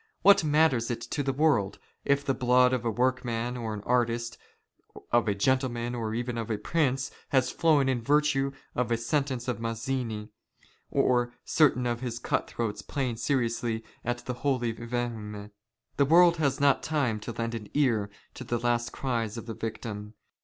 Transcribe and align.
What 0.23 0.43
matters 0.43 0.89
it 0.89 1.01
to 1.01 1.21
the 1.21 1.31
world, 1.31 1.77
if 2.05 2.25
the 2.25 2.33
blood" 2.33 2.73
of 2.73 2.83
a 2.85 2.89
workman, 2.89 3.55
of 3.55 3.71
an 3.71 3.83
artist, 3.85 4.35
of 5.11 5.27
a 5.27 5.35
gentleman, 5.35 5.93
or 5.93 6.15
even 6.15 6.39
of 6.39 6.49
a 6.49 6.57
prince," 6.57 7.11
has 7.29 7.51
flown 7.51 7.87
in 7.87 8.01
virtue 8.01 8.51
of 8.73 8.89
a 8.89 8.97
sentence 8.97 9.47
of 9.47 9.59
Mazzini, 9.59 10.29
or 10.89 11.35
certain 11.45 11.85
of 11.85 11.99
his" 12.01 12.17
cut 12.33 12.47
throats 12.49 12.81
playing 12.81 13.17
seriously 13.17 13.83
at 14.03 14.25
the 14.25 14.33
Holi/ 14.33 14.73
Vehme. 14.73 15.51
The 15.97 16.05
world" 16.05 16.37
has 16.37 16.59
not 16.59 16.81
time 16.81 17.19
to 17.19 17.31
lend 17.31 17.53
an 17.53 17.69
ear 17.75 18.09
to 18.33 18.43
the 18.43 18.57
last 18.57 18.91
cries 18.91 19.37
of 19.37 19.45
the 19.45 19.53
victim. 19.53 20.15